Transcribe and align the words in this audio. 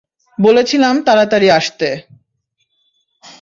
বলেছিলাম 0.39 0.95
তাড়াতাড়ি 1.01 1.47
আসতে। 1.51 1.89